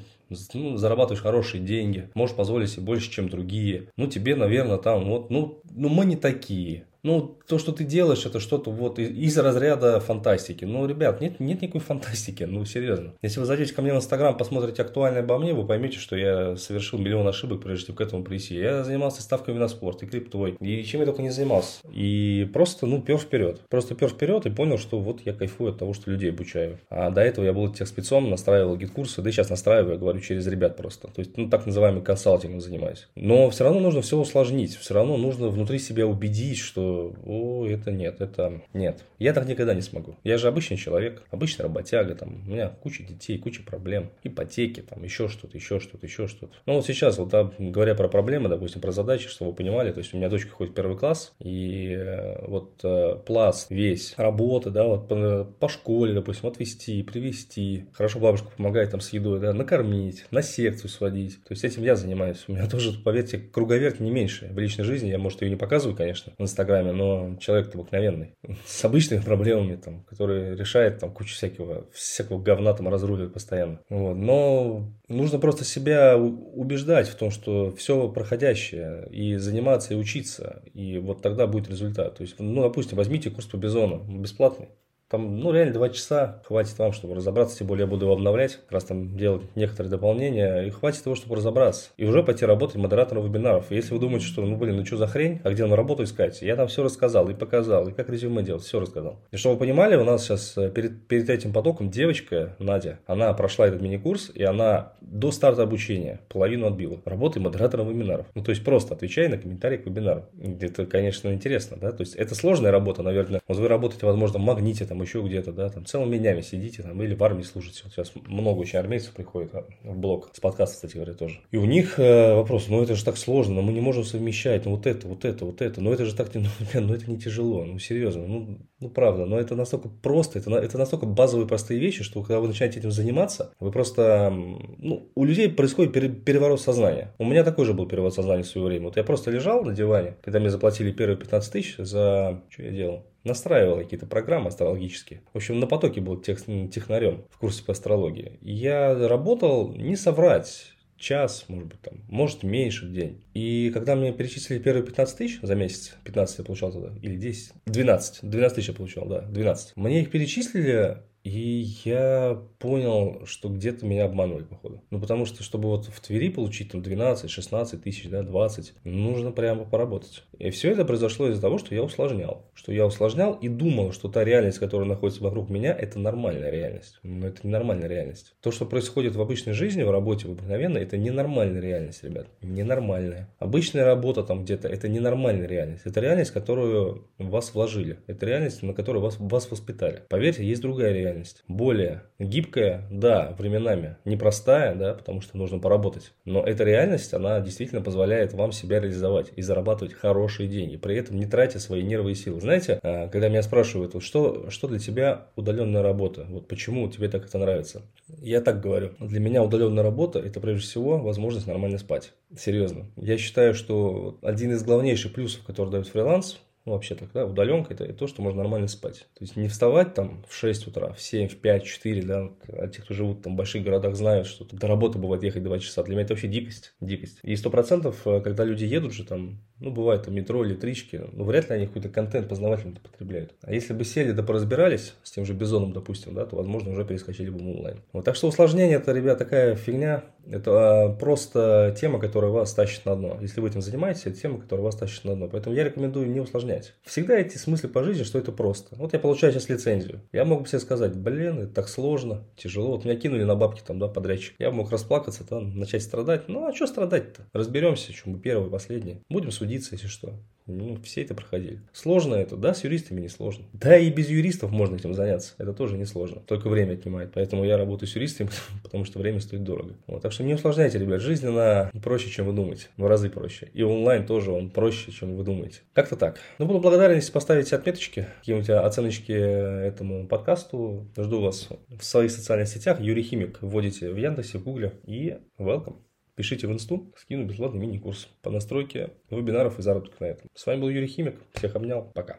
ну, 0.53 0.77
зарабатываешь 0.77 1.21
хорошие 1.21 1.61
деньги, 1.61 2.09
можешь 2.13 2.35
позволить 2.37 2.69
себе 2.69 2.83
больше, 2.83 3.11
чем 3.11 3.27
другие. 3.27 3.89
Ну, 3.97 4.07
тебе, 4.07 4.37
наверное, 4.37 4.77
там, 4.77 5.03
вот, 5.03 5.29
ну, 5.31 5.59
ну 5.69 5.89
мы 5.89 6.05
не 6.05 6.15
такие 6.15 6.85
ну, 7.03 7.37
то, 7.47 7.57
что 7.57 7.71
ты 7.71 7.83
делаешь, 7.83 8.25
это 8.25 8.39
что-то 8.39 8.69
вот 8.71 8.99
из 8.99 9.37
разряда 9.37 9.99
фантастики. 9.99 10.65
Ну, 10.65 10.85
ребят, 10.85 11.19
нет, 11.19 11.39
нет 11.39 11.61
никакой 11.61 11.81
фантастики, 11.81 12.43
ну, 12.43 12.63
серьезно. 12.65 13.13
Если 13.21 13.39
вы 13.39 13.45
зайдете 13.45 13.73
ко 13.73 13.81
мне 13.81 13.93
в 13.93 13.97
Инстаграм, 13.97 14.37
посмотрите 14.37 14.81
актуальное 14.81 15.21
обо 15.21 15.37
мне, 15.39 15.53
вы 15.53 15.65
поймете, 15.65 15.97
что 15.97 16.15
я 16.15 16.55
совершил 16.57 16.99
миллион 16.99 17.27
ошибок, 17.27 17.63
прежде 17.63 17.87
чем 17.87 17.95
к 17.95 18.01
этому 18.01 18.23
прийти. 18.23 18.55
Я 18.55 18.83
занимался 18.83 19.21
ставками 19.21 19.57
на 19.57 19.67
спорт 19.67 20.03
и 20.03 20.05
криптой, 20.05 20.57
и 20.59 20.83
чем 20.83 21.01
я 21.01 21.05
только 21.05 21.21
не 21.21 21.31
занимался. 21.31 21.79
И 21.91 22.49
просто, 22.53 22.85
ну, 22.85 23.01
пер 23.01 23.17
вперед. 23.17 23.61
Просто 23.69 23.95
пер 23.95 24.09
вперед 24.09 24.45
и 24.45 24.51
понял, 24.51 24.77
что 24.77 24.99
вот 24.99 25.21
я 25.25 25.33
кайфую 25.33 25.71
от 25.71 25.79
того, 25.79 25.93
что 25.93 26.11
людей 26.11 26.29
обучаю. 26.29 26.79
А 26.89 27.09
до 27.09 27.21
этого 27.21 27.45
я 27.45 27.53
был 27.53 27.71
тех 27.73 27.87
спецом, 27.87 28.29
настраивал 28.29 28.77
гид-курсы, 28.77 29.21
да 29.21 29.29
и 29.29 29.33
сейчас 29.33 29.49
настраиваю, 29.49 29.93
я 29.93 29.99
говорю, 29.99 30.19
через 30.19 30.45
ребят 30.47 30.77
просто. 30.77 31.07
То 31.07 31.19
есть, 31.19 31.35
ну, 31.37 31.49
так 31.49 31.65
называемый 31.65 32.03
консалтингом 32.03 32.61
занимаюсь. 32.61 33.07
Но 33.15 33.49
все 33.49 33.63
равно 33.63 33.79
нужно 33.79 34.01
все 34.01 34.17
усложнить, 34.17 34.75
все 34.75 34.93
равно 34.93 35.17
нужно 35.17 35.47
внутри 35.47 35.79
себя 35.79 36.05
убедить, 36.05 36.59
что 36.59 36.90
о, 36.91 37.65
это 37.67 37.91
нет, 37.91 38.21
это 38.21 38.61
нет. 38.73 39.03
Я 39.19 39.33
так 39.33 39.47
никогда 39.47 39.73
не 39.73 39.81
смогу. 39.81 40.15
Я 40.23 40.37
же 40.37 40.47
обычный 40.47 40.77
человек, 40.77 41.23
обычный 41.31 41.63
работяга, 41.63 42.15
там, 42.15 42.41
у 42.47 42.51
меня 42.51 42.69
куча 42.69 43.03
детей, 43.03 43.37
куча 43.37 43.63
проблем, 43.63 44.11
ипотеки, 44.23 44.81
там, 44.81 45.03
еще 45.03 45.27
что-то, 45.27 45.57
еще 45.57 45.79
что-то, 45.79 46.05
еще 46.05 46.27
что-то. 46.27 46.53
Ну, 46.65 46.75
вот 46.75 46.85
сейчас, 46.85 47.17
вот, 47.17 47.29
да, 47.29 47.51
говоря 47.59 47.95
про 47.95 48.07
проблемы, 48.07 48.49
допустим, 48.49 48.81
про 48.81 48.91
задачи, 48.91 49.27
чтобы 49.27 49.51
вы 49.51 49.57
понимали, 49.57 49.91
то 49.91 49.99
есть 49.99 50.13
у 50.13 50.17
меня 50.17 50.29
дочка 50.29 50.51
ходит 50.51 50.73
в 50.73 50.75
первый 50.75 50.97
класс, 50.97 51.33
и 51.39 51.93
э, 51.97 52.45
вот 52.47 52.79
э, 52.83 53.15
пласт 53.25 53.69
весь 53.69 54.13
работы, 54.17 54.69
да, 54.69 54.85
вот 54.85 55.07
по, 55.07 55.45
по 55.59 55.69
школе, 55.69 56.13
допустим, 56.13 56.49
отвезти, 56.49 57.03
привезти, 57.03 57.85
хорошо 57.93 58.19
бабушка 58.19 58.49
помогает 58.55 58.91
там 58.91 59.01
с 59.01 59.13
едой, 59.13 59.39
да, 59.39 59.53
накормить, 59.53 60.25
на 60.31 60.41
секцию 60.41 60.89
сводить, 60.89 61.43
то 61.43 61.51
есть 61.51 61.63
этим 61.63 61.83
я 61.83 61.95
занимаюсь. 61.95 62.43
У 62.47 62.53
меня 62.53 62.67
тоже, 62.67 62.91
поверьте, 62.93 63.37
круговерт 63.37 63.99
не 63.99 64.11
меньше 64.11 64.49
в 64.51 64.57
личной 64.57 64.85
жизни, 64.85 65.09
я, 65.09 65.17
может, 65.17 65.41
ее 65.41 65.49
не 65.49 65.55
показываю, 65.55 65.95
конечно, 65.95 66.33
в 66.37 66.41
Инстаграме, 66.41 66.80
но 66.89 67.37
человек 67.39 67.73
обыкновенный, 67.73 68.33
с 68.65 68.83
обычными 68.83 69.21
проблемами, 69.21 69.75
там, 69.75 70.03
который 70.03 70.55
решает 70.55 70.99
там 70.99 71.11
кучу 71.11 71.35
всякого, 71.35 71.87
всякого 71.93 72.41
говна 72.41 72.73
там 72.73 72.87
разруливает 72.89 73.33
постоянно. 73.33 73.79
Вот. 73.89 74.15
Но 74.15 74.91
нужно 75.07 75.39
просто 75.39 75.63
себя 75.63 76.17
убеждать 76.17 77.07
в 77.07 77.15
том, 77.15 77.31
что 77.31 77.71
все 77.75 78.09
проходящее, 78.09 79.07
и 79.11 79.35
заниматься, 79.35 79.93
и 79.93 79.97
учиться, 79.97 80.63
и 80.73 80.97
вот 80.97 81.21
тогда 81.21 81.47
будет 81.47 81.69
результат. 81.69 82.15
То 82.15 82.23
есть, 82.23 82.35
ну, 82.39 82.61
допустим, 82.61 82.97
возьмите 82.97 83.29
курс 83.29 83.47
по 83.47 83.57
бизону, 83.57 84.03
бесплатный. 84.19 84.69
Там, 85.11 85.39
ну, 85.41 85.51
реально 85.51 85.73
два 85.73 85.89
часа 85.89 86.41
хватит 86.45 86.79
вам, 86.79 86.93
чтобы 86.93 87.15
разобраться, 87.15 87.57
тем 87.57 87.67
более 87.67 87.83
я 87.83 87.87
буду 87.87 88.05
его 88.05 88.13
обновлять, 88.13 88.59
раз 88.69 88.85
там 88.85 89.17
делать 89.17 89.41
некоторые 89.55 89.91
дополнения, 89.91 90.61
и 90.61 90.69
хватит 90.69 91.03
того, 91.03 91.17
чтобы 91.17 91.35
разобраться. 91.35 91.89
И 91.97 92.05
уже 92.05 92.23
пойти 92.23 92.45
работать 92.45 92.77
модератором 92.77 93.25
вебинаров. 93.25 93.73
И 93.73 93.75
если 93.75 93.93
вы 93.93 93.99
думаете, 93.99 94.25
что, 94.25 94.41
ну, 94.41 94.55
блин, 94.55 94.77
ну 94.77 94.85
что 94.85 94.95
за 94.95 95.07
хрень, 95.07 95.41
а 95.43 95.51
где 95.51 95.65
на 95.65 95.75
работу 95.75 96.03
искать? 96.03 96.41
Я 96.41 96.55
там 96.55 96.69
все 96.69 96.81
рассказал 96.81 97.29
и 97.29 97.33
показал, 97.33 97.89
и 97.89 97.91
как 97.91 98.09
резюме 98.09 98.41
делать, 98.41 98.63
все 98.63 98.79
рассказал. 98.79 99.19
И 99.31 99.35
чтобы 99.35 99.55
вы 99.55 99.59
понимали, 99.59 99.97
у 99.97 100.05
нас 100.05 100.23
сейчас 100.23 100.57
э, 100.57 100.69
перед, 100.69 101.05
перед 101.07 101.29
этим 101.29 101.51
потоком 101.51 101.89
девочка, 101.89 102.55
Надя, 102.59 102.99
она 103.05 103.33
прошла 103.33 103.67
этот 103.67 103.81
мини-курс, 103.81 104.31
и 104.33 104.43
она 104.43 104.93
до 105.01 105.31
старта 105.31 105.63
обучения 105.63 106.21
половину 106.29 106.67
отбила. 106.67 107.01
Работай 107.03 107.41
модератором 107.41 107.89
вебинаров. 107.89 108.27
Ну, 108.33 108.43
то 108.45 108.51
есть 108.51 108.63
просто 108.63 108.93
отвечай 108.93 109.27
на 109.27 109.37
комментарии 109.37 109.75
к 109.75 109.85
вебинару. 109.85 110.27
Это, 110.61 110.85
конечно, 110.85 111.33
интересно, 111.33 111.75
да, 111.81 111.91
то 111.91 111.99
есть 111.99 112.15
это 112.15 112.33
сложная 112.33 112.71
работа, 112.71 113.03
наверное. 113.03 113.41
Вот 113.49 113.57
вы 113.57 113.67
работаете, 113.67 114.05
возможно, 114.05 114.39
в 114.39 114.41
магните, 114.41 114.85
там 114.85 115.00
еще 115.01 115.21
где-то, 115.21 115.51
да, 115.51 115.69
там 115.69 115.85
целыми 115.85 116.17
днями 116.17 116.41
сидите 116.41 116.83
там 116.83 117.01
или 117.01 117.13
в 117.15 117.23
армии 117.23 117.43
служите. 117.43 117.81
Вот 117.83 117.93
сейчас 117.93 118.11
много 118.27 118.59
очень 118.59 118.79
армейцев 118.79 119.13
приходит 119.13 119.53
а, 119.53 119.65
в 119.83 119.97
блог, 119.97 120.29
с 120.33 120.39
подкаста, 120.39 120.75
кстати 120.75 120.95
говоря, 120.95 121.13
тоже. 121.13 121.39
И 121.51 121.57
у 121.57 121.65
них 121.65 121.99
э, 121.99 122.33
вопрос, 122.33 122.67
ну 122.69 122.81
это 122.81 122.95
же 122.95 123.03
так 123.03 123.17
сложно, 123.17 123.55
но 123.55 123.61
мы 123.61 123.73
не 123.73 123.81
можем 123.81 124.03
совмещать, 124.03 124.65
ну 124.65 124.71
вот 124.71 124.87
это, 124.87 125.07
вот 125.07 125.25
это, 125.25 125.45
вот 125.45 125.61
это, 125.61 125.81
ну 125.81 125.91
это 125.91 126.05
же 126.05 126.15
так, 126.15 126.33
ну, 126.33 126.47
ну 126.73 126.93
это 126.93 127.09
не 127.09 127.17
тяжело, 127.17 127.65
ну 127.65 127.79
серьезно, 127.79 128.27
ну, 128.27 128.59
ну 128.79 128.89
правда, 128.89 129.25
но 129.25 129.39
это 129.39 129.55
настолько 129.55 129.89
просто, 129.89 130.39
это, 130.39 130.51
это 130.55 130.77
настолько 130.77 131.05
базовые 131.05 131.47
простые 131.47 131.79
вещи, 131.79 132.03
что 132.03 132.21
когда 132.21 132.39
вы 132.39 132.47
начинаете 132.47 132.79
этим 132.79 132.91
заниматься, 132.91 133.53
вы 133.59 133.71
просто, 133.71 134.31
ну, 134.31 135.11
у 135.15 135.23
людей 135.23 135.49
происходит 135.49 135.93
переворот 136.25 136.61
сознания. 136.61 137.13
У 137.17 137.25
меня 137.25 137.43
такой 137.43 137.65
же 137.65 137.73
был 137.73 137.87
переворот 137.87 138.13
сознания 138.13 138.43
в 138.43 138.47
свое 138.47 138.67
время. 138.67 138.85
Вот 138.85 138.97
я 138.97 139.03
просто 139.03 139.31
лежал 139.31 139.63
на 139.63 139.73
диване, 139.73 140.17
когда 140.23 140.39
мне 140.39 140.49
заплатили 140.49 140.91
первые 140.91 141.17
15 141.17 141.53
тысяч 141.53 141.75
за... 141.77 142.41
Что 142.49 142.63
я 142.63 142.71
делал? 142.71 143.05
Настраивал 143.23 143.77
какие-то 143.77 144.05
программы 144.05 144.47
астрологические. 144.47 145.21
В 145.33 145.37
общем, 145.37 145.59
на 145.59 145.67
потоке 145.67 146.01
был 146.01 146.17
тех, 146.17 146.43
технарем 146.71 147.23
в 147.29 147.37
курсе 147.37 147.63
по 147.63 147.71
астрологии. 147.71 148.39
Я 148.41 149.07
работал, 149.07 149.73
не 149.73 149.95
соврать, 149.95 150.73
час, 150.97 151.45
может 151.47 151.67
быть, 151.67 151.81
там, 151.81 151.95
может, 152.07 152.43
меньше 152.43 152.85
в 152.85 152.93
день. 152.93 153.23
И 153.33 153.71
когда 153.73 153.95
мне 153.95 154.13
перечислили 154.13 154.59
первые 154.59 154.85
15 154.85 155.17
тысяч 155.17 155.39
за 155.41 155.55
месяц, 155.55 155.95
15 156.05 156.39
я 156.39 156.45
получал 156.45 156.71
тогда, 156.71 156.89
или 157.01 157.15
10, 157.15 157.53
12, 157.65 158.19
12 158.21 158.55
тысяч 158.55 158.67
я 158.69 158.73
получал, 158.73 159.07
да, 159.07 159.21
12. 159.21 159.75
Мне 159.75 160.01
их 160.01 160.11
перечислили 160.11 160.97
и 161.23 161.67
я 161.85 162.41
понял, 162.57 163.25
что 163.25 163.49
где-то 163.49 163.85
меня 163.85 164.05
обманывали, 164.05 164.43
походу. 164.43 164.81
Ну, 164.89 164.99
потому 164.99 165.25
что, 165.25 165.43
чтобы 165.43 165.69
вот 165.69 165.85
в 165.85 165.99
Твери 166.01 166.29
получить 166.29 166.71
там 166.71 166.81
12, 166.81 167.29
16 167.29 167.83
тысяч, 167.83 168.09
да, 168.09 168.23
20, 168.23 168.73
нужно 168.83 169.31
прямо 169.31 169.65
поработать. 169.65 170.23
И 170.39 170.49
все 170.49 170.71
это 170.71 170.83
произошло 170.83 171.27
из-за 171.29 171.41
того, 171.41 171.57
что 171.59 171.75
я 171.75 171.83
усложнял. 171.83 172.49
Что 172.53 172.71
я 172.71 172.85
усложнял 172.85 173.33
и 173.33 173.49
думал, 173.49 173.91
что 173.91 174.09
та 174.09 174.23
реальность, 174.23 174.57
которая 174.59 174.87
находится 174.87 175.23
вокруг 175.23 175.49
меня, 175.49 175.73
это 175.73 175.99
нормальная 175.99 176.49
реальность. 176.49 176.99
Но 177.03 177.27
это 177.27 177.41
не 177.43 177.51
нормальная 177.51 177.87
реальность. 177.87 178.33
То, 178.41 178.51
что 178.51 178.65
происходит 178.65 179.15
в 179.15 179.21
обычной 179.21 179.53
жизни, 179.53 179.83
в 179.83 179.91
работе, 179.91 180.27
в 180.27 180.31
обыкновенной, 180.31 180.81
это 180.81 180.97
ненормальная 180.97 181.61
реальность, 181.61 182.03
ребят. 182.03 182.27
Ненормальная. 182.41 183.29
Обычная 183.37 183.85
работа 183.85 184.23
там 184.23 184.43
где-то, 184.43 184.67
это 184.67 184.87
ненормальная 184.87 185.47
реальность. 185.47 185.83
Это 185.85 185.99
реальность, 185.99 186.31
которую 186.31 187.07
вас 187.19 187.53
вложили. 187.53 187.99
Это 188.07 188.25
реальность, 188.25 188.63
на 188.63 188.73
которую 188.73 189.03
вас, 189.03 189.17
вас 189.19 189.49
воспитали. 189.51 190.03
Поверьте, 190.09 190.43
есть 190.43 190.61
другая 190.61 190.93
реальность 190.93 191.10
реальность. 191.11 191.43
Более 191.47 192.03
гибкая, 192.19 192.87
да, 192.89 193.35
временами, 193.37 193.97
непростая, 194.05 194.75
да, 194.75 194.93
потому 194.93 195.21
что 195.21 195.37
нужно 195.37 195.59
поработать. 195.59 196.13
Но 196.25 196.43
эта 196.43 196.63
реальность, 196.63 197.13
она 197.13 197.39
действительно 197.41 197.81
позволяет 197.81 198.33
вам 198.33 198.51
себя 198.51 198.79
реализовать 198.79 199.31
и 199.35 199.41
зарабатывать 199.41 199.93
хорошие 199.93 200.47
деньги, 200.47 200.77
при 200.77 200.95
этом 200.95 201.17
не 201.17 201.25
тратя 201.25 201.59
свои 201.59 201.83
нервы 201.83 202.11
и 202.11 202.15
силы. 202.15 202.39
Знаете, 202.39 202.79
а, 202.83 203.07
когда 203.07 203.29
меня 203.29 203.41
спрашивают, 203.41 204.01
что, 204.03 204.49
что 204.49 204.67
для 204.67 204.79
тебя 204.79 205.27
удаленная 205.35 205.81
работа, 205.81 206.25
вот 206.29 206.47
почему 206.47 206.89
тебе 206.89 207.09
так 207.09 207.25
это 207.25 207.37
нравится? 207.37 207.81
Я 208.07 208.41
так 208.41 208.61
говорю, 208.61 208.91
для 208.99 209.19
меня 209.19 209.43
удаленная 209.43 209.83
работа– 209.83 210.19
это 210.25 210.39
прежде 210.39 210.63
всего 210.63 210.97
возможность 210.97 211.47
нормально 211.47 211.77
спать. 211.77 212.13
Серьезно. 212.37 212.85
Я 212.95 213.17
считаю, 213.17 213.53
что 213.53 214.17
один 214.21 214.51
из 214.51 214.63
главнейших 214.63 215.13
плюсов, 215.13 215.43
который 215.45 215.69
дает 215.69 215.87
фриланс, 215.87 216.39
ну, 216.65 216.73
вообще 216.73 216.93
так, 216.93 217.09
да, 217.13 217.25
удаленка 217.25 217.73
это 217.73 217.91
то, 217.93 218.05
что 218.05 218.21
можно 218.21 218.43
нормально 218.43 218.67
спать. 218.67 219.07
То 219.15 219.23
есть 219.23 219.35
не 219.35 219.47
вставать 219.47 219.95
там 219.95 220.23
в 220.27 220.35
6 220.35 220.67
утра, 220.67 220.93
в 220.93 221.01
7, 221.01 221.27
в 221.27 221.37
5, 221.37 221.63
4, 221.63 222.01
да, 222.03 222.29
а 222.49 222.67
те, 222.67 222.81
кто 222.81 222.93
живут 222.93 223.23
там 223.23 223.33
в 223.33 223.35
больших 223.35 223.63
городах, 223.63 223.95
знают, 223.95 224.27
что 224.27 224.45
до 224.45 224.67
работы 224.67 224.99
бывает 224.99 225.23
ехать 225.23 225.43
2 225.43 225.59
часа. 225.59 225.81
Для 225.83 225.95
меня 225.95 226.03
это 226.03 226.13
вообще 226.13 226.27
дикость, 226.27 226.73
дикость. 226.79 227.19
И 227.23 227.35
сто 227.35 227.49
процентов, 227.49 228.05
э, 228.05 228.21
когда 228.21 228.43
люди 228.43 228.65
едут 228.65 228.93
же 228.93 229.05
там, 229.05 229.39
ну, 229.59 229.71
бывает 229.71 230.03
там 230.03 230.13
метро, 230.13 230.45
электрички, 230.45 231.01
ну, 231.13 231.23
вряд 231.23 231.49
ли 231.49 231.55
они 231.55 231.65
какой-то 231.65 231.89
контент 231.89 232.29
познавательный 232.29 232.75
потребляют. 232.75 233.33
А 233.41 233.51
если 233.51 233.73
бы 233.73 233.83
сели 233.83 234.11
да 234.11 234.21
поразбирались 234.21 234.93
с 235.01 235.11
тем 235.11 235.25
же 235.25 235.33
Бизоном, 235.33 235.73
допустим, 235.73 236.13
да, 236.13 236.25
то, 236.25 236.35
возможно, 236.35 236.71
уже 236.71 236.85
перескочили 236.85 237.29
бы 237.29 237.39
в 237.39 237.49
онлайн. 237.49 237.81
Вот, 237.91 238.05
так 238.05 238.15
что 238.15 238.27
усложнение 238.27 238.77
это, 238.77 238.91
ребят, 238.91 239.17
такая 239.17 239.55
фигня, 239.55 240.03
это 240.29 240.51
а, 240.85 240.89
просто 240.93 241.75
тема, 241.79 241.99
которая 241.99 242.31
вас 242.31 242.53
тащит 242.53 242.85
на 242.85 242.95
дно. 242.95 243.17
Если 243.21 243.41
вы 243.41 243.49
этим 243.49 243.61
занимаетесь, 243.61 244.05
это 244.05 244.19
тема, 244.19 244.39
которая 244.39 244.63
вас 244.63 244.75
тащит 244.75 245.03
на 245.05 245.15
дно. 245.15 245.27
Поэтому 245.29 245.55
я 245.55 245.63
рекомендую 245.63 246.09
не 246.09 246.19
усложнять. 246.19 246.73
Всегда 246.83 247.17
эти 247.17 247.37
смыслы 247.37 247.69
по 247.69 247.83
жизни, 247.83 248.03
что 248.03 248.19
это 248.19 248.31
просто. 248.31 248.75
Вот 248.75 248.93
я 248.93 248.99
получаю 248.99 249.33
сейчас 249.33 249.49
лицензию. 249.49 250.01
Я 250.11 250.25
мог 250.25 250.43
бы 250.43 250.47
себе 250.47 250.59
сказать, 250.59 250.95
блин, 250.95 251.39
это 251.39 251.53
так 251.53 251.67
сложно, 251.67 252.25
тяжело. 252.35 252.71
Вот 252.71 252.85
меня 252.85 252.95
кинули 252.95 253.23
на 253.23 253.35
бабки 253.35 253.61
там, 253.65 253.79
да, 253.79 253.87
подрядчик. 253.87 254.35
Я 254.39 254.51
мог 254.51 254.71
расплакаться, 254.71 255.27
там, 255.27 255.57
начать 255.57 255.83
страдать. 255.83 256.27
Ну, 256.27 256.47
а 256.47 256.53
что 256.53 256.67
страдать-то? 256.67 257.27
Разберемся, 257.33 257.93
что 257.93 258.09
мы 258.09 258.19
первые, 258.19 258.51
последние. 258.51 259.01
Будем 259.09 259.31
судиться, 259.31 259.75
если 259.75 259.87
что. 259.87 260.19
Ну, 260.47 260.77
все 260.83 261.03
это 261.03 261.13
проходили. 261.13 261.61
Сложно 261.73 262.15
это, 262.15 262.35
да, 262.35 262.53
с 262.53 262.63
юристами 262.63 263.01
не 263.01 263.09
сложно. 263.09 263.45
Да 263.53 263.77
и 263.77 263.89
без 263.89 264.09
юристов 264.09 264.51
можно 264.51 264.75
этим 264.75 264.93
заняться. 264.93 265.33
Это 265.37 265.53
тоже 265.53 265.77
не 265.77 265.85
сложно. 265.85 266.21
Только 266.25 266.49
время 266.49 266.73
отнимает. 266.73 267.11
Поэтому 267.13 267.45
я 267.45 267.57
работаю 267.57 267.87
с 267.87 267.95
юристами, 267.95 268.29
потому 268.63 268.85
что 268.85 268.99
время 268.99 269.19
стоит 269.19 269.43
дорого. 269.43 269.75
Вот, 269.87 270.01
так 270.01 270.11
что 270.11 270.23
не 270.23 270.33
усложняйте, 270.33 270.79
ребят. 270.79 271.01
Жизнь, 271.01 271.27
она 271.27 271.71
проще, 271.83 272.09
чем 272.09 272.25
вы 272.25 272.33
думаете. 272.33 272.67
В 272.77 272.85
разы 272.85 273.09
проще. 273.09 273.49
И 273.53 273.63
онлайн 273.63 274.05
тоже 274.05 274.31
он 274.31 274.49
проще, 274.49 274.91
чем 274.91 275.15
вы 275.15 275.23
думаете. 275.23 275.61
Как-то 275.73 275.95
так. 275.95 276.19
Ну, 276.39 276.45
буду 276.45 276.59
благодарен, 276.59 276.95
если 276.95 277.11
поставите 277.11 277.55
отметочки, 277.55 278.07
какие-нибудь 278.19 278.49
оценочки 278.49 279.11
этому 279.11 280.07
подкасту. 280.07 280.87
Жду 280.97 281.21
вас 281.21 281.49
в 281.69 281.83
своих 281.83 282.11
социальных 282.11 282.47
сетях. 282.47 282.79
Юрий 282.79 283.03
Химик 283.03 283.39
вводите 283.41 283.91
в 283.91 283.97
Яндексе, 283.97 284.37
в 284.37 284.43
Гугле. 284.43 284.73
И 284.85 285.17
welcome. 285.39 285.90
Пишите 286.15 286.45
в 286.47 286.51
инсту, 286.51 286.93
скину 286.97 287.25
бесплатный 287.25 287.59
мини-курс 287.59 288.09
по 288.21 288.29
настройке 288.29 288.91
вебинаров 289.09 289.59
и 289.59 289.61
заработка 289.61 289.95
на 290.01 290.05
этом. 290.07 290.29
С 290.33 290.45
вами 290.45 290.61
был 290.61 290.69
Юрий 290.69 290.87
Химик. 290.87 291.21
Всех 291.33 291.55
обнял. 291.55 291.91
Пока. 291.93 292.09